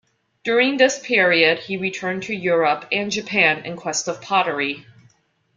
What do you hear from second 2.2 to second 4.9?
to Europe, and Japan in quest of pottery.